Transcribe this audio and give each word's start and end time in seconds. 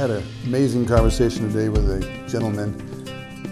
had 0.00 0.10
an 0.10 0.24
amazing 0.46 0.86
conversation 0.86 1.46
today 1.52 1.68
with 1.68 1.86
a 1.90 2.26
gentleman 2.26 2.74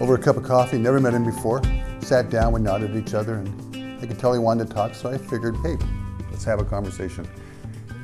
over 0.01 0.15
a 0.15 0.17
cup 0.17 0.35
of 0.35 0.41
coffee. 0.41 0.79
Never 0.79 0.99
met 0.99 1.13
him 1.13 1.23
before. 1.23 1.61
Sat 1.99 2.31
down, 2.31 2.53
we 2.53 2.59
nodded 2.59 2.89
at 2.89 2.97
each 2.97 3.13
other, 3.13 3.35
and 3.35 4.01
I 4.01 4.07
could 4.07 4.17
tell 4.17 4.33
he 4.33 4.39
wanted 4.39 4.67
to 4.67 4.73
talk, 4.73 4.95
so 4.95 5.11
I 5.11 5.19
figured, 5.19 5.55
hey, 5.57 5.77
let's 6.31 6.43
have 6.45 6.59
a 6.59 6.65
conversation. 6.65 7.27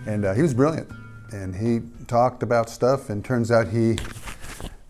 And 0.05 0.25
uh, 0.25 0.35
he 0.35 0.43
was 0.43 0.53
brilliant, 0.53 0.87
and 1.31 1.55
he 1.55 1.79
talked 2.05 2.43
about 2.43 2.69
stuff, 2.69 3.09
and 3.09 3.25
turns 3.25 3.49
out 3.49 3.67
he 3.67 3.97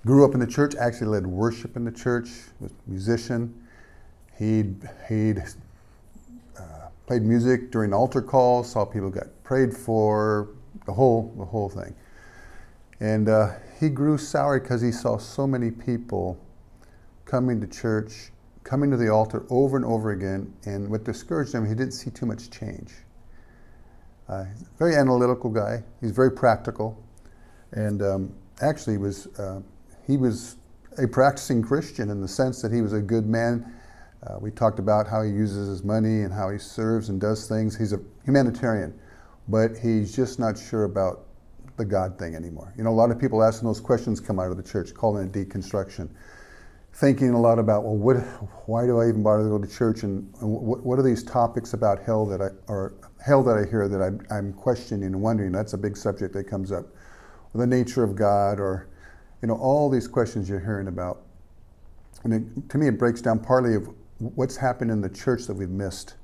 grew 0.06 0.26
up 0.26 0.34
in 0.34 0.42
the 0.42 0.48
church, 0.48 0.76
actually 0.76 1.08
led 1.08 1.26
worship 1.26 1.78
in 1.78 1.86
the 1.86 1.94
church, 1.94 2.28
was 2.60 2.72
a 2.72 2.90
musician. 2.90 3.54
He'd, 4.38 4.76
he'd 5.08 5.42
uh, 6.60 6.90
played 7.08 7.22
music 7.22 7.72
during 7.72 7.94
altar 7.94 8.22
calls, 8.22 8.70
saw 8.70 8.84
people 8.84 9.10
get 9.10 9.46
prayed 9.46 9.74
for, 9.74 10.50
the 10.86 10.92
whole, 10.92 11.34
the 11.38 11.46
whole 11.46 11.70
thing. 11.70 11.96
And 13.00 13.28
uh, 13.28 13.54
he 13.80 13.90
grew 13.90 14.18
sour 14.18 14.60
because 14.60 14.82
he 14.82 14.92
saw 14.92 15.18
so 15.18 15.46
many 15.46 15.72
people 15.72 16.40
coming 17.26 17.60
to 17.60 17.68
church, 17.68 18.32
coming 18.64 18.90
to 18.92 18.98
the 18.98 19.10
altar 19.10 19.46
over 19.50 19.76
and 19.76 19.86
over 19.86 20.12
again. 20.12 20.54
And 20.66 20.90
what 20.90 21.04
discouraged 21.04 21.54
him, 21.54 21.66
he 21.66 21.76
didn't 21.76 21.94
see 21.94 22.10
too 22.10 22.26
much 22.26 22.50
change. 22.50 22.94
Uh, 24.28 24.46
he's 24.46 24.62
a 24.62 24.78
very 24.78 24.96
analytical 24.96 25.50
guy. 25.50 25.84
He's 26.02 26.12
very 26.12 26.32
practical, 26.32 27.02
and 27.74 28.02
um, 28.02 28.34
actually 28.62 28.98
was 28.98 29.28
uh, 29.38 29.62
he 30.08 30.18
was 30.18 30.56
a 30.98 31.08
practicing 31.08 31.62
Christian 31.62 32.10
in 32.10 32.22
the 32.22 32.28
sense 32.28 32.62
that 32.62 32.72
he 32.72 32.82
was 32.82 32.94
a 32.94 33.02
good 33.02 33.28
man. 33.28 33.72
Uh, 34.26 34.38
we 34.40 34.50
talked 34.50 34.80
about 34.80 35.08
how 35.08 35.22
he 35.22 35.30
uses 35.30 35.68
his 35.68 35.84
money 35.84 36.22
and 36.22 36.34
how 36.34 36.50
he 36.50 36.58
serves 36.58 37.10
and 37.10 37.22
does 37.22 37.48
things. 37.48 37.78
He's 37.78 37.94
a 37.94 38.00
humanitarian, 38.24 39.00
but 39.48 39.78
he's 39.78 40.16
just 40.16 40.40
not 40.40 40.58
sure 40.58 40.86
about 40.86 41.26
the 41.78 41.86
God 41.86 42.18
thing 42.18 42.36
anymore. 42.36 42.74
You 42.78 42.84
know, 42.84 42.90
a 42.90 42.92
lot 42.92 43.12
of 43.12 43.20
people 43.20 43.44
asking 43.44 43.68
those 43.68 43.82
questions 43.82 44.20
come 44.20 44.40
out 44.40 44.52
of 44.52 44.58
the 44.58 44.64
church, 44.64 44.94
calling 44.94 45.28
it 45.28 45.32
deconstruction, 45.32 46.10
thinking 46.94 47.32
a 47.32 47.40
lot 47.40 47.60
about, 47.60 47.84
well, 47.84 47.98
what, 47.98 48.18
why 48.68 48.86
do 48.86 49.00
I 49.00 49.10
even 49.10 49.22
bother 49.22 49.44
to 49.44 49.50
go 49.50 49.58
to 49.60 49.68
church, 49.68 50.04
and, 50.04 50.34
and 50.40 50.50
what, 50.50 50.84
what, 50.86 50.98
are 50.98 51.04
these 51.04 51.24
topics 51.24 51.74
about 51.74 52.02
hell 52.02 52.26
that 52.28 52.42
I 52.42 52.48
or 52.68 52.94
hell 53.24 53.44
that 53.44 53.58
I 53.58 53.70
hear 53.70 53.88
that 53.88 54.02
I'm, 54.02 54.26
I'm 54.32 54.54
questioning 54.54 55.04
and 55.04 55.22
wondering? 55.22 55.52
That's 55.52 55.74
a 55.74 55.78
big 55.78 55.98
subject 55.98 56.34
that 56.34 56.46
comes 56.46 56.72
up, 56.72 56.86
or 57.54 57.60
the 57.60 57.68
nature 57.68 58.04
of 58.04 58.16
God, 58.16 58.60
or 58.60 58.88
you 59.42 59.48
know, 59.50 59.56
all 59.56 59.90
these 59.90 60.08
questions 60.08 60.48
you're 60.48 60.60
hearing 60.60 60.88
about. 60.88 61.24
And 62.24 62.34
it, 62.34 62.70
to 62.70 62.78
me, 62.78 62.88
it 62.88 62.98
breaks 62.98 63.22
down 63.22 63.40
partly 63.40 63.76
of 63.76 63.90
what's 64.20 64.56
happened 64.56 64.90
in 64.90 65.02
the 65.02 65.10
church 65.10 65.46
that 65.48 65.54
we've 65.54 65.70
missed 65.70 66.16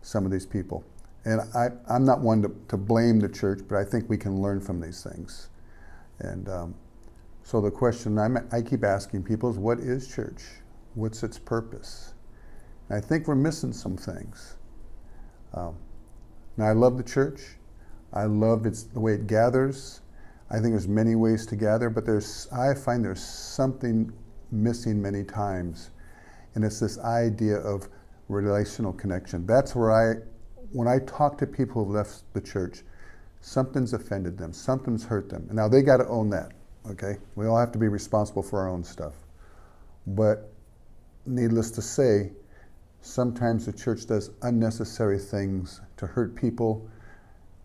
some 0.00 0.24
of 0.24 0.32
these 0.32 0.46
people. 0.46 0.84
And 1.28 1.42
I, 1.54 1.68
am 1.94 2.06
not 2.06 2.20
one 2.20 2.40
to, 2.40 2.50
to, 2.68 2.78
blame 2.78 3.20
the 3.20 3.28
church, 3.28 3.60
but 3.68 3.76
I 3.76 3.84
think 3.84 4.08
we 4.08 4.16
can 4.16 4.40
learn 4.40 4.62
from 4.62 4.80
these 4.80 5.02
things. 5.02 5.50
And 6.20 6.48
um, 6.48 6.74
so 7.42 7.60
the 7.60 7.70
question 7.70 8.18
I'm, 8.18 8.38
i 8.50 8.62
keep 8.62 8.82
asking 8.82 9.24
people 9.24 9.50
is 9.50 9.58
what 9.58 9.78
is 9.78 10.08
church? 10.08 10.42
What's 10.94 11.22
its 11.22 11.38
purpose? 11.38 12.14
And 12.88 12.96
I 12.96 13.06
think 13.06 13.28
we're 13.28 13.34
missing 13.34 13.74
some 13.74 13.94
things. 13.94 14.56
Um, 15.52 15.76
now, 16.56 16.64
I 16.64 16.72
love 16.72 16.96
the 16.96 17.04
church. 17.04 17.42
I 18.14 18.24
love 18.24 18.64
its, 18.64 18.84
the 18.84 19.00
way 19.00 19.12
it 19.12 19.26
gathers. 19.26 20.00
I 20.48 20.54
think 20.54 20.70
there's 20.70 20.88
many 20.88 21.14
ways 21.14 21.44
to 21.48 21.56
gather, 21.56 21.90
but 21.90 22.06
there's, 22.06 22.48
I 22.52 22.72
find 22.72 23.04
there's 23.04 23.22
something 23.22 24.10
missing 24.50 25.02
many 25.02 25.24
times. 25.24 25.90
And 26.54 26.64
it's 26.64 26.80
this 26.80 26.98
idea 27.00 27.58
of 27.58 27.86
relational 28.28 28.94
connection. 28.94 29.44
That's 29.46 29.74
where 29.74 29.92
I 29.92 30.22
when 30.72 30.88
I 30.88 30.98
talk 31.00 31.38
to 31.38 31.46
people 31.46 31.84
who've 31.84 31.94
left 31.94 32.22
the 32.34 32.40
church, 32.40 32.82
something's 33.40 33.92
offended 33.92 34.36
them, 34.38 34.52
something's 34.52 35.04
hurt 35.04 35.28
them. 35.28 35.48
Now 35.52 35.68
they 35.68 35.82
got 35.82 35.98
to 35.98 36.08
own 36.08 36.30
that, 36.30 36.52
okay? 36.90 37.16
We 37.36 37.46
all 37.46 37.58
have 37.58 37.72
to 37.72 37.78
be 37.78 37.88
responsible 37.88 38.42
for 38.42 38.60
our 38.60 38.68
own 38.68 38.84
stuff. 38.84 39.14
But 40.06 40.50
needless 41.26 41.70
to 41.72 41.82
say, 41.82 42.32
sometimes 43.00 43.66
the 43.66 43.72
church 43.72 44.06
does 44.06 44.30
unnecessary 44.42 45.18
things 45.18 45.80
to 45.96 46.06
hurt 46.06 46.34
people, 46.34 46.88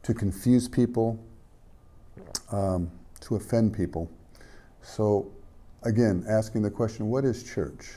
to 0.03 0.13
confuse 0.13 0.67
people, 0.67 1.19
um, 2.51 2.91
to 3.21 3.35
offend 3.35 3.73
people. 3.73 4.09
So, 4.81 5.31
again, 5.83 6.25
asking 6.29 6.61
the 6.61 6.69
question, 6.69 7.07
what 7.07 7.25
is 7.25 7.43
church? 7.43 7.93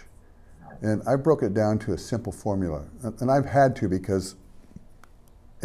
And 0.83 1.03
I 1.07 1.17
broke 1.17 1.43
it 1.43 1.55
down 1.55 1.79
to 1.81 1.93
a 1.93 1.99
simple 1.99 2.33
formula. 2.33 2.85
And 3.21 3.31
I've 3.31 3.47
had 3.47 3.75
to 3.77 3.89
because 3.89 4.37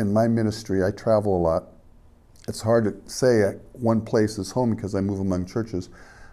in 0.01 0.11
my 0.11 0.27
ministry, 0.27 0.83
I 0.83 0.91
travel 0.91 1.37
a 1.37 1.41
lot. 1.41 1.63
It's 2.47 2.59
hard 2.59 2.85
to 2.85 3.09
say 3.09 3.53
one 3.73 4.01
place 4.01 4.37
is 4.37 4.51
home 4.51 4.75
because 4.75 4.95
I 4.95 4.99
move 4.99 5.19
among 5.19 5.45
churches. 5.45 5.89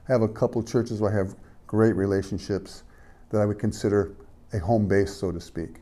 I 0.08 0.12
have 0.12 0.22
a 0.22 0.28
couple 0.28 0.60
of 0.60 0.66
churches 0.66 1.00
where 1.00 1.12
I 1.12 1.16
have 1.16 1.36
great 1.66 1.94
relationships 1.94 2.82
that 3.30 3.40
I 3.40 3.44
would 3.44 3.58
consider 3.58 4.14
a 4.54 4.58
home 4.58 4.88
base, 4.88 5.14
so 5.14 5.30
to 5.30 5.40
speak. 5.40 5.76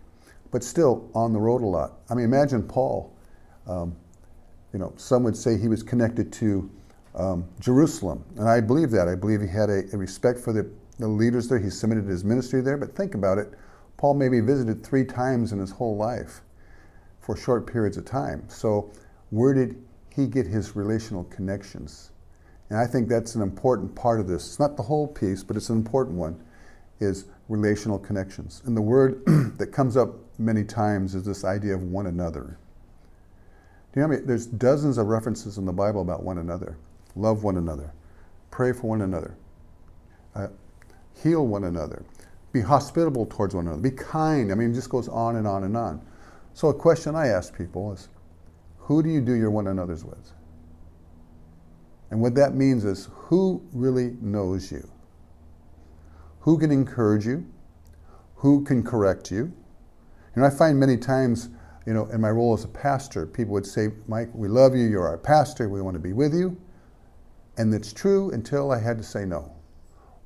But 0.50 0.64
still 0.64 1.08
on 1.14 1.32
the 1.32 1.38
road 1.38 1.62
a 1.62 1.66
lot. 1.66 1.92
I 2.10 2.14
mean, 2.14 2.24
imagine 2.24 2.64
Paul. 2.64 3.14
Um, 3.69 3.97
you 4.72 4.80
know, 4.80 4.92
some 4.97 5.22
would 5.22 5.36
say 5.36 5.56
he 5.56 5.68
was 5.68 5.82
connected 5.82 6.32
to 6.34 6.68
um, 7.14 7.48
Jerusalem, 7.60 8.24
and 8.36 8.48
I 8.48 8.60
believe 8.60 8.91
that. 8.91 9.08
I 9.08 9.14
believe 9.14 9.41
he 9.41 9.47
had 9.48 9.70
a, 9.70 9.84
a 9.92 9.97
respect 9.97 10.41
for 10.41 10.53
the, 10.53 10.68
the 10.98 11.08
leaders 11.08 11.48
there. 11.48 11.58
He 11.58 11.70
submitted 11.70 12.04
his 12.04 12.24
ministry 12.24 12.60
there. 12.60 12.76
But 12.76 12.97
think 12.97 13.14
about 13.14 13.38
it. 13.38 13.53
Paul 13.97 14.14
maybe 14.14 14.41
visited 14.41 14.84
three 14.84 15.04
times 15.04 15.53
in 15.53 15.60
his 15.60 15.70
whole 15.70 15.97
life 15.97 16.42
for 17.26 17.37
short 17.37 17.66
periods 17.66 17.97
of 17.97 18.04
time. 18.04 18.44
So, 18.47 18.92
where 19.31 19.53
did 19.53 19.84
he 20.14 20.28
get 20.28 20.47
his 20.47 20.76
relational 20.76 21.25
connections? 21.25 22.12
And 22.70 22.78
I 22.78 22.87
think 22.87 23.09
that's 23.09 23.34
an 23.34 23.42
important 23.42 23.97
part 23.97 24.20
of 24.20 24.28
this. 24.28 24.47
It's 24.47 24.60
not 24.60 24.76
the 24.76 24.84
whole 24.84 25.09
piece, 25.09 25.42
but 25.42 25.56
it's 25.56 25.69
an 25.69 25.76
important 25.76 26.16
one, 26.16 26.41
is 27.00 27.26
relational 27.48 27.98
connections. 27.98 28.62
And 28.65 28.76
the 28.76 28.81
word 28.81 29.25
that 29.59 29.72
comes 29.72 29.97
up 29.97 30.15
many 30.38 30.62
times 30.62 31.16
is 31.16 31.25
this 31.25 31.44
idea 31.44 31.75
of 31.75 31.82
one 31.82 32.06
another. 32.06 32.59
Do 33.92 34.00
you 34.00 34.06
know 34.06 34.15
I 34.15 34.19
mean? 34.19 34.26
There's 34.26 34.47
dozens 34.47 34.97
of 34.97 35.09
references 35.09 35.59
in 35.59 35.65
the 35.65 35.72
Bible 35.72 36.03
about 36.03 36.22
one 36.22 36.38
another. 36.38 36.78
Love 37.16 37.42
one 37.42 37.56
another. 37.56 37.92
Pray 38.53 38.72
for 38.72 38.88
one 38.88 39.03
another. 39.03 39.36
Uh, 40.34 40.48
heal 41.22 41.44
one 41.44 41.65
another. 41.65 42.04
Be 42.53 42.60
hospitable 42.60 43.26
towards 43.26 43.53
one 43.54 43.66
another. 43.66 43.82
Be 43.82 43.91
kind. 43.91 44.53
I 44.53 44.54
mean, 44.54 44.70
it 44.70 44.75
just 44.75 44.91
goes 44.91 45.09
on 45.09 45.36
and 45.36 45.47
on 45.47 45.65
and 45.65 45.76
on. 45.76 46.06
So, 46.56 46.69
a 46.69 46.75
question 46.75 47.15
I 47.15 47.27
ask 47.27 47.55
people 47.55 47.93
is 47.93 48.09
who 48.78 49.03
do 49.03 49.11
you 49.11 49.21
do 49.21 49.34
your 49.34 49.50
one 49.50 49.67
another's 49.67 50.06
with? 50.06 50.33
And 52.11 52.22
what 52.22 52.34
that 52.37 52.55
means 52.55 52.87
is 52.87 53.11
who 53.12 53.62
really 53.75 54.17
knows 54.22 54.72
you? 54.72 54.89
Who 56.41 56.56
can 56.56 56.71
encourage 56.71 57.27
you? 57.27 57.45
Who 58.37 58.65
can 58.65 58.83
correct 58.83 59.31
you? 59.31 59.53
And 60.34 60.47
I 60.47 60.49
find 60.49 60.81
many 60.81 60.97
times, 60.97 61.50
you 61.84 61.93
know, 61.93 62.06
in 62.06 62.22
my 62.22 62.31
role 62.31 62.55
as 62.55 62.65
a 62.65 62.69
pastor, 62.69 63.27
people 63.27 63.53
would 63.53 63.66
say, 63.66 63.89
Mike, 64.09 64.31
we 64.33 64.49
love 64.49 64.75
you, 64.75 64.87
you're 64.87 65.06
our 65.06 65.19
pastor, 65.19 65.69
we 65.69 65.83
want 65.83 65.97
to 65.97 66.00
be 66.00 66.15
with 66.15 66.33
you. 66.33 66.59
And 67.59 67.75
it's 67.75 67.93
true 67.93 68.31
until 68.31 68.72
I 68.72 68.81
had 68.81 68.97
to 68.97 69.05
say 69.05 69.27
no, 69.27 69.53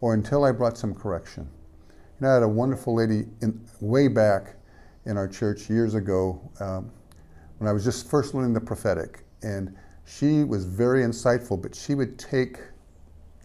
or 0.01 0.15
until 0.15 0.45
I 0.45 0.53
brought 0.53 0.79
some 0.79 0.95
correction. 0.95 1.49
You 1.89 1.97
know, 2.21 2.31
I 2.31 2.35
had 2.35 2.45
a 2.45 2.49
wonderful 2.49 2.95
lady 2.95 3.25
in, 3.43 3.61
way 3.81 4.07
back 4.07 4.55
in 5.07 5.17
our 5.17 5.29
church 5.29 5.71
years 5.71 5.95
ago 5.95 6.41
um, 6.61 6.91
when 7.59 7.69
I 7.69 7.73
was 7.73 7.85
just 7.85 8.09
first 8.09 8.35
learning 8.35 8.53
the 8.53 8.61
prophetic. 8.61 9.25
And 9.43 9.75
she 10.05 10.45
was 10.45 10.65
very 10.65 11.03
insightful, 11.03 11.61
but 11.61 11.75
she 11.75 11.95
would 11.95 12.19
take, 12.19 12.59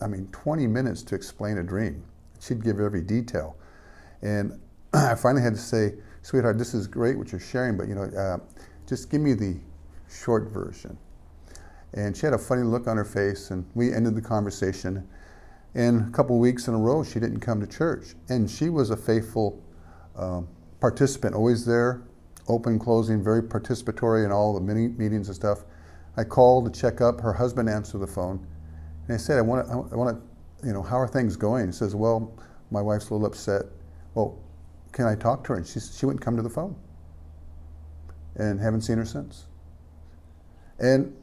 I 0.02 0.08
mean, 0.08 0.28
20 0.32 0.68
minutes 0.68 1.04
to 1.04 1.16
explain 1.16 1.58
a 1.58 1.64
dream. 1.64 2.04
She'd 2.40 2.64
give 2.64 2.80
every 2.80 3.02
detail. 3.02 3.58
And 4.22 4.60
I 4.94 5.16
finally 5.16 5.42
had 5.42 5.54
to 5.54 5.60
say, 5.60 5.94
sweetheart, 6.22 6.58
this 6.58 6.74
is 6.74 6.88
great 6.88 7.18
what 7.18 7.32
you're 7.32 7.40
sharing, 7.40 7.78
but 7.78 7.88
you 7.88 7.96
know, 7.96 8.04
uh, 8.04 8.38
just 8.88 9.10
give 9.10 9.22
me 9.22 9.34
the 9.34 9.58
short 10.10 10.50
version. 10.50 10.98
And 11.94 12.16
she 12.16 12.26
had 12.26 12.34
a 12.34 12.38
funny 12.38 12.64
look 12.64 12.88
on 12.88 12.98
her 12.98 13.06
face, 13.06 13.52
and 13.52 13.66
we 13.74 13.94
ended 13.94 14.16
the 14.16 14.22
conversation. 14.22 15.08
And 15.76 16.08
a 16.08 16.12
couple 16.12 16.38
weeks 16.40 16.68
in 16.68 16.74
a 16.74 16.78
row, 16.78 17.04
she 17.04 17.20
didn't 17.20 17.40
come 17.40 17.62
to 17.62 17.68
church. 17.68 18.16
And 18.30 18.50
she 18.50 18.70
was 18.70 18.90
a 18.90 18.98
faithful 18.98 19.62
um, 20.18 20.48
participant, 20.86 21.34
always 21.34 21.66
there, 21.66 22.04
open, 22.48 22.78
closing, 22.78 23.24
very 23.24 23.42
participatory 23.42 24.24
in 24.24 24.32
all 24.32 24.54
the 24.54 24.62
mini 24.62 24.88
meetings 24.88 25.30
and 25.30 25.36
stuff. 25.36 25.64
I 26.16 26.24
called 26.24 26.72
to 26.72 26.80
check 26.80 27.02
up. 27.02 27.20
Her 27.20 27.34
husband 27.34 27.68
answered 27.68 28.02
the 28.02 28.08
phone, 28.08 28.46
and 29.08 29.16
I 29.16 29.18
said, 29.18 29.40
"I 29.40 29.42
want 29.42 29.66
to, 29.66 29.74
I 29.92 29.96
want 29.96 30.16
to, 30.16 30.68
you 30.68 30.74
know, 30.74 30.84
how 30.84 31.00
are 31.00 31.08
things 31.08 31.36
going?" 31.36 31.66
He 31.66 31.72
says, 31.72 31.96
"Well, 31.96 32.32
my 32.70 32.84
wife's 32.84 33.10
a 33.10 33.16
little 33.16 33.26
upset. 33.26 33.64
Well, 34.14 34.38
can 34.92 35.08
I 35.08 35.16
talk 35.16 35.44
to 35.46 35.54
her?" 35.54 35.56
And 35.56 35.66
she 35.66 35.80
she 35.80 36.06
wouldn't 36.06 36.22
come 36.24 36.36
to 36.36 36.44
the 36.44 36.52
phone, 36.52 36.76
and 38.36 38.60
haven't 38.60 38.82
seen 38.82 39.00
her 39.00 39.06
since. 39.06 39.48
And 40.78 41.16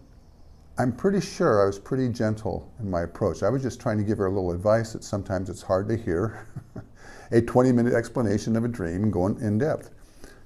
I'm 0.76 0.90
pretty 0.90 1.20
sure 1.20 1.62
I 1.62 1.66
was 1.66 1.78
pretty 1.78 2.08
gentle 2.08 2.68
in 2.80 2.90
my 2.90 3.02
approach. 3.02 3.44
I 3.44 3.48
was 3.48 3.62
just 3.62 3.80
trying 3.80 3.98
to 3.98 4.04
give 4.04 4.18
her 4.18 4.26
a 4.26 4.30
little 4.30 4.50
advice 4.50 4.92
that 4.94 5.04
sometimes 5.04 5.48
it's 5.48 5.62
hard 5.62 5.88
to 5.88 5.96
hear. 5.96 6.48
a 7.32 7.40
20 7.40 7.72
minute 7.72 7.94
explanation 7.94 8.56
of 8.56 8.64
a 8.64 8.68
dream 8.68 9.10
going 9.10 9.40
in 9.40 9.58
depth. 9.58 9.90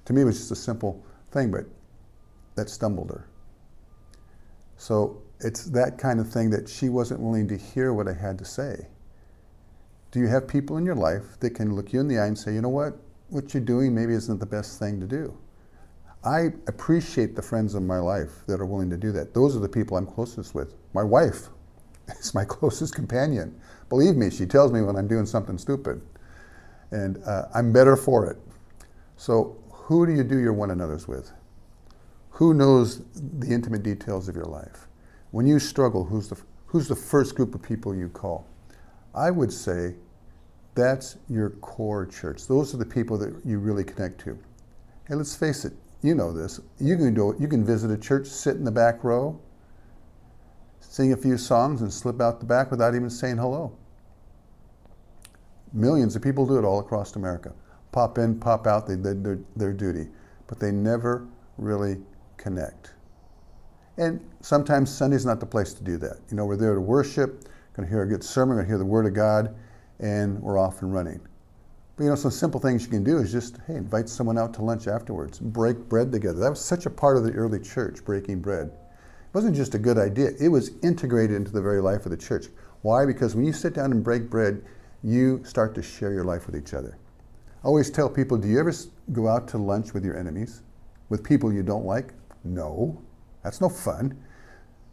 To 0.07 0.13
me, 0.13 0.23
it 0.23 0.25
was 0.25 0.39
just 0.39 0.53
a 0.53 0.57
simple 0.57 1.05
thing, 1.31 1.51
but 1.51 1.67
that 2.55 2.71
stumbled 2.71 3.11
her. 3.11 3.29
So 4.77 5.23
it's 5.41 5.65
that 5.67 5.99
kind 5.99 6.21
of 6.21 6.31
thing 6.31 6.51
that 6.51 6.69
she 6.69 6.89
wasn't 6.89 7.21
willing 7.21 7.49
to 7.49 7.57
hear 7.57 7.93
what 7.93 8.09
I 8.09 8.15
had 8.15 8.39
to 8.39 8.45
say. 8.45 8.87
Do 10.13 10.21
you 10.21 10.29
have 10.29 10.47
people 10.49 10.77
in 10.79 10.87
your 10.87 10.95
life 10.95 11.39
that 11.41 11.51
can 11.51 11.75
look 11.75 11.93
you 11.93 12.01
in 12.01 12.09
the 12.09 12.19
eye 12.19 12.27
and 12.27 12.39
say, 12.39 12.55
you 12.55 12.63
know 12.63 12.69
what, 12.69 12.97
what 13.29 13.53
you're 13.53 13.63
doing 13.63 13.95
maybe 13.95 14.15
isn't 14.15 14.39
the 14.39 14.47
best 14.47 14.79
thing 14.79 15.01
to 15.01 15.07
do? 15.07 15.37
I 16.25 16.53
appreciate 16.67 17.37
the 17.37 17.43
friends 17.43 17.75
in 17.75 17.87
my 17.87 17.99
life 17.99 18.45
that 18.47 18.61
are 18.61 18.67
willing 18.67 18.91
to 18.91 18.97
do 18.97 19.13
that. 19.13 19.35
Those 19.35 19.57
are 19.57 19.61
the 19.61 19.69
people 19.69 19.97
I'm 19.97 20.07
closest 20.07 20.55
with. 20.55 20.75
My 20.95 21.03
wife 21.03 21.49
is 22.21 22.35
my 22.35 22.45
closest 22.49 22.95
companion. 22.95 23.61
Believe 23.89 24.17
me, 24.17 24.31
she 24.31 24.47
tells 24.47 24.73
me 24.73 24.83
when 24.83 24.97
I'm 24.97 25.09
doing 25.09 25.27
something 25.27 25.59
stupid. 25.59 26.01
And 26.91 27.23
uh, 27.25 27.47
I'm 27.55 27.73
better 27.73 27.97
for 27.97 28.31
it. 28.31 28.39
So, 29.17 29.57
who 29.71 30.07
do 30.07 30.13
you 30.13 30.25
do 30.25 30.39
your 30.39 30.53
one 30.53 30.71
another's 30.71 31.07
with? 31.09 31.33
Who 32.31 32.55
knows 32.55 33.03
the 33.15 33.53
intimate 33.53 33.83
details 33.83 34.29
of 34.29 34.35
your 34.35 34.45
life? 34.45 34.89
When 35.31 35.47
you 35.47 35.59
struggle, 35.59 36.05
who's 36.05 36.29
the, 36.29 36.41
who's 36.67 36.89
the 36.89 36.97
first 36.97 37.35
group 37.35 37.55
of 37.55 37.63
people 37.63 37.95
you 37.95 38.09
call? 38.09 38.47
I 39.15 39.31
would 39.31 39.53
say 39.53 39.95
that's 40.75 41.17
your 41.29 41.51
core 41.51 42.05
church. 42.07 42.47
Those 42.47 42.75
are 42.75 42.77
the 42.77 42.87
people 42.87 43.17
that 43.19 43.35
you 43.45 43.59
really 43.59 43.85
connect 43.85 44.21
to. 44.23 44.39
Hey, 45.09 45.15
let's 45.15 45.35
face 45.35 45.65
it, 45.65 45.73
you 46.03 46.15
know 46.15 46.33
this. 46.33 46.61
You 46.79 46.97
can 46.97 47.15
do 47.15 47.35
you 47.41 47.49
can 47.49 47.65
visit 47.65 47.91
a 47.91 47.97
church, 47.97 48.27
sit 48.27 48.57
in 48.57 48.65
the 48.65 48.71
back 48.71 49.03
row, 49.03 49.41
sing 50.81 51.13
a 51.13 51.17
few 51.17 51.39
songs, 51.39 51.81
and 51.81 51.93
slip 51.93 52.21
out 52.21 52.41
the 52.41 52.47
back 52.47 52.71
without 52.71 52.95
even 52.95 53.09
saying 53.09 53.39
hello. 53.39 53.77
Millions 55.73 56.17
of 56.17 56.23
people 56.23 56.47
do 56.47 56.59
it 56.59 56.65
all 56.65 56.81
across 56.81 57.17
America. 57.17 57.53
Pop 57.93 58.19
in, 58.19 58.39
pop 58.39 58.67
out, 58.67 58.87
they 58.87 58.97
did 58.97 59.25
their, 59.25 59.39
their 59.57 59.73
duty, 59.73 60.09
but 60.47 60.61
they 60.61 60.71
never 60.71 61.27
really 61.59 61.97
connect. 62.37 62.93
And 63.99 64.21
sometimes 64.41 64.91
Sunday's 64.91 65.25
not 65.25 65.41
the 65.41 65.47
place 65.47 65.73
to 65.75 65.83
do 65.83 65.97
that. 65.99 66.19
You 66.31 66.37
know, 66.37 66.45
we're 66.45 66.57
there 66.57 66.75
to 66.75 66.81
worship, 66.81 67.49
going 67.73 67.89
to 67.89 67.91
hear 67.91 68.03
a 68.03 68.09
good 68.09 68.23
sermon, 68.23 68.57
going 68.57 68.67
to 68.67 68.71
hear 68.71 68.79
the 68.79 68.85
Word 68.85 69.07
of 69.07 69.15
God, 69.15 69.55
and 70.01 70.41
we're 70.43 70.59
off 70.59 70.83
and 70.83 70.93
running. 70.93 71.21
But 71.97 72.05
you 72.05 72.11
know, 72.11 72.17
some 72.17 72.31
simple 72.31 72.61
things 72.61 72.85
you 72.85 72.91
can 72.91 73.03
do 73.03 73.17
is 73.19 73.33
just, 73.33 73.57
hey, 73.67 73.77
invite 73.77 74.09
someone 74.09 74.37
out 74.37 74.53
to 74.55 74.63
lunch 74.63 74.87
afterwards, 74.87 75.39
break 75.39 75.79
bread 75.89 76.13
together. 76.13 76.39
That 76.39 76.51
was 76.51 76.61
such 76.61 76.85
a 76.85 76.91
part 76.91 77.17
of 77.17 77.25
the 77.25 77.33
early 77.33 77.59
church, 77.59 78.05
breaking 78.05 78.41
bread. 78.41 78.67
It 78.67 79.35
wasn't 79.35 79.57
just 79.57 79.75
a 79.75 79.79
good 79.79 79.97
idea, 79.97 80.33
it 80.39 80.49
was 80.49 80.73
integrated 80.83 81.35
into 81.35 81.51
the 81.51 81.63
very 81.63 81.81
life 81.81 82.05
of 82.05 82.11
the 82.11 82.17
church. 82.19 82.47
Why? 82.83 83.07
Because 83.07 83.35
when 83.35 83.47
you 83.47 83.53
sit 83.53 83.73
down 83.73 83.93
and 83.93 84.05
break 84.05 84.29
bread, 84.29 84.63
you 85.07 85.41
start 85.45 85.73
to 85.77 85.83
share 85.83 86.13
your 86.13 86.25
life 86.25 86.47
with 86.47 86.57
each 86.57 86.75
other. 86.75 86.99
I 87.63 87.69
always 87.69 87.91
tell 87.91 88.11
people, 88.11 88.37
do 88.37 88.49
you 88.49 88.59
ever 88.59 88.73
go 89.13 89.29
out 89.29 89.47
to 89.49 89.59
lunch 89.59 89.95
with 89.95 90.05
your 90.05 90.19
enemies? 90.19 90.63
With 91.11 91.23
people 91.23 91.53
you 91.53 91.63
don't 91.63 91.87
like? 91.87 92.13
No. 92.43 93.01
That's 93.45 93.61
no 93.61 93.69
fun. 93.69 94.21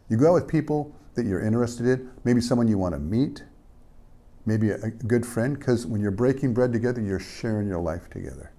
You 0.08 0.16
go 0.16 0.30
out 0.30 0.34
with 0.34 0.48
people 0.48 0.94
that 1.14 1.26
you're 1.26 1.44
interested 1.44 1.86
in, 1.86 2.10
maybe 2.22 2.40
someone 2.40 2.68
you 2.68 2.78
want 2.78 2.94
to 2.94 3.00
meet, 3.00 3.42
maybe 4.46 4.70
a, 4.70 4.76
a 4.76 4.90
good 4.90 5.26
friend, 5.26 5.58
because 5.58 5.84
when 5.84 6.00
you're 6.00 6.12
breaking 6.12 6.54
bread 6.54 6.72
together, 6.72 7.00
you're 7.00 7.18
sharing 7.18 7.66
your 7.66 7.80
life 7.80 8.08
together. 8.08 8.52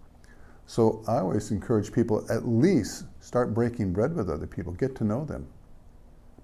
So 0.65 1.03
I 1.07 1.19
always 1.19 1.51
encourage 1.51 1.93
people 1.93 2.25
at 2.29 2.45
least 2.45 3.05
start 3.21 3.53
breaking 3.53 3.93
bread 3.93 4.13
with 4.13 4.29
other 4.29 4.47
people, 4.47 4.73
get 4.73 4.93
to 4.97 5.05
know 5.05 5.23
them. 5.23 5.47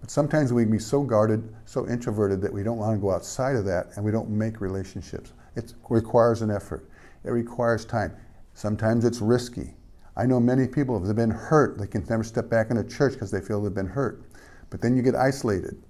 But 0.01 0.09
sometimes 0.09 0.51
we 0.51 0.63
can 0.63 0.71
be 0.71 0.79
so 0.79 1.03
guarded, 1.03 1.53
so 1.65 1.87
introverted 1.87 2.41
that 2.41 2.51
we 2.51 2.63
don't 2.63 2.77
want 2.77 2.97
to 2.97 3.01
go 3.01 3.11
outside 3.11 3.55
of 3.55 3.65
that 3.65 3.91
and 3.95 4.03
we 4.03 4.11
don't 4.11 4.29
make 4.29 4.59
relationships. 4.59 5.33
It 5.55 5.73
requires 5.89 6.41
an 6.41 6.49
effort, 6.49 6.89
it 7.23 7.29
requires 7.29 7.85
time. 7.85 8.17
Sometimes 8.53 9.05
it's 9.05 9.21
risky. 9.21 9.75
I 10.17 10.25
know 10.25 10.39
many 10.39 10.67
people, 10.67 10.97
if 10.97 11.05
they've 11.05 11.15
been 11.15 11.29
hurt, 11.29 11.77
they 11.77 11.87
can 11.87 12.05
never 12.09 12.23
step 12.23 12.49
back 12.49 12.69
in 12.69 12.77
a 12.77 12.83
church 12.83 13.13
because 13.13 13.31
they 13.31 13.39
feel 13.39 13.61
they've 13.61 13.73
been 13.73 13.87
hurt. 13.87 14.23
But 14.69 14.81
then 14.81 14.97
you 14.97 15.01
get 15.01 15.15
isolated 15.15 15.81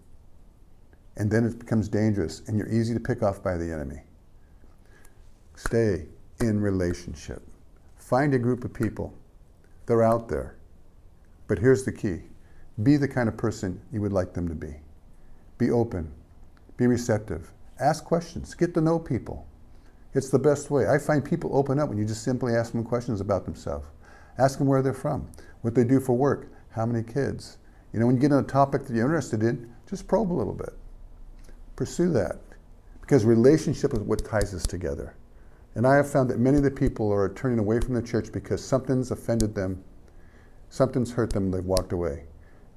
and 1.17 1.31
then 1.31 1.45
it 1.45 1.57
becomes 1.57 1.87
dangerous 1.87 2.41
and 2.47 2.57
you're 2.57 2.69
easy 2.69 2.93
to 2.93 2.99
pick 2.99 3.23
off 3.23 3.41
by 3.41 3.57
the 3.57 3.71
enemy. 3.71 4.01
Stay 5.55 6.05
in 6.39 6.59
relationship. 6.59 7.41
Find 7.97 8.33
a 8.33 8.39
group 8.39 8.63
of 8.63 8.73
people. 8.73 9.13
They're 9.85 10.03
out 10.03 10.27
there. 10.27 10.55
But 11.47 11.59
here's 11.59 11.83
the 11.83 11.91
key 11.91 12.21
be 12.83 12.97
the 12.97 13.07
kind 13.07 13.27
of 13.29 13.37
person 13.37 13.81
you 13.91 14.01
would 14.01 14.13
like 14.13 14.33
them 14.33 14.47
to 14.47 14.55
be. 14.55 14.75
Be 15.57 15.71
open, 15.71 16.11
be 16.77 16.87
receptive, 16.87 17.51
ask 17.79 18.03
questions, 18.03 18.53
get 18.53 18.73
to 18.73 18.81
know 18.81 18.97
people. 18.99 19.45
It's 20.13 20.29
the 20.29 20.39
best 20.39 20.69
way. 20.69 20.87
I 20.87 20.97
find 20.97 21.23
people 21.23 21.55
open 21.55 21.79
up 21.79 21.89
when 21.89 21.97
you 21.97 22.05
just 22.05 22.23
simply 22.23 22.53
ask 22.53 22.73
them 22.73 22.83
questions 22.83 23.21
about 23.21 23.45
themselves. 23.45 23.87
Ask 24.37 24.57
them 24.57 24.67
where 24.67 24.81
they're 24.81 24.93
from, 24.93 25.29
what 25.61 25.75
they 25.75 25.83
do 25.83 25.99
for 25.99 26.13
work, 26.13 26.49
how 26.71 26.85
many 26.85 27.03
kids. 27.03 27.57
You 27.93 27.99
know, 27.99 28.07
when 28.07 28.15
you 28.15 28.21
get 28.21 28.31
on 28.31 28.43
a 28.43 28.47
topic 28.47 28.85
that 28.85 28.95
you're 28.95 29.05
interested 29.05 29.43
in, 29.43 29.71
just 29.89 30.07
probe 30.07 30.31
a 30.31 30.33
little 30.33 30.53
bit. 30.53 30.73
Pursue 31.75 32.11
that 32.13 32.37
because 33.01 33.25
relationship 33.25 33.93
is 33.93 33.99
what 33.99 34.23
ties 34.23 34.53
us 34.53 34.65
together. 34.65 35.15
And 35.75 35.85
I 35.87 35.95
have 35.95 36.09
found 36.09 36.29
that 36.29 36.39
many 36.39 36.57
of 36.57 36.63
the 36.63 36.71
people 36.71 37.11
are 37.11 37.33
turning 37.33 37.59
away 37.59 37.79
from 37.79 37.93
the 37.93 38.01
church 38.01 38.31
because 38.31 38.63
something's 38.63 39.11
offended 39.11 39.55
them, 39.55 39.83
something's 40.69 41.11
hurt 41.11 41.31
them, 41.31 41.51
they've 41.51 41.63
walked 41.63 41.93
away. 41.93 42.23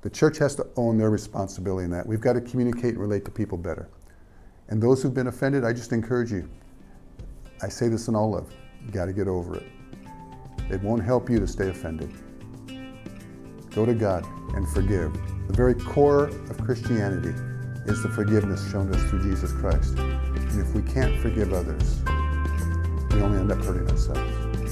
The 0.05 0.11
church 0.11 0.37
has 0.37 0.55
to 0.57 0.67
own 0.77 0.99
their 0.99 1.09
responsibility 1.09 1.87
in 1.87 1.91
that. 1.93 2.07
We've 2.07 2.21
got 2.21 2.35
to 2.35 2.41
communicate 2.43 2.91
and 2.91 2.99
relate 2.99 3.25
to 3.25 3.31
people 3.31 3.57
better. 3.57 3.89
And 4.69 4.83
those 4.83 5.03
who've 5.03 5.15
been 5.15 5.29
offended, 5.29 5.65
I 5.65 5.73
just 5.73 5.93
encourage 5.93 6.31
you. 6.31 6.47
I 7.63 7.71
say 7.71 7.89
this 7.89 8.07
in 8.07 8.15
all 8.15 8.33
love. 8.33 8.53
You 8.85 8.91
got 8.93 9.07
to 9.07 9.15
get 9.15 9.29
over 9.29 9.57
it. 9.57 9.65
It 10.71 10.83
won't 10.83 11.03
help 11.03 11.31
you 11.31 11.41
to 11.41 11.47
stay 11.47 11.71
offended. 11.71 12.13
Go 13.75 13.87
to 13.87 13.95
God 13.95 14.27
and 14.55 14.69
forgive. 14.69 15.11
The 15.47 15.55
very 15.55 15.75
core 15.75 16.27
of 16.27 16.59
Christianity 16.63 17.33
is 17.87 18.03
the 18.03 18.11
forgiveness 18.11 18.71
shown 18.71 18.93
to 18.93 18.99
us 18.99 19.05
through 19.09 19.23
Jesus 19.23 19.53
Christ. 19.53 19.97
And 19.97 20.61
if 20.61 20.75
we 20.75 20.83
can't 20.83 21.19
forgive 21.23 21.55
others, 21.55 22.03
we 23.11 23.23
only 23.23 23.39
end 23.39 23.51
up 23.51 23.65
hurting 23.65 23.89
ourselves. 23.89 24.64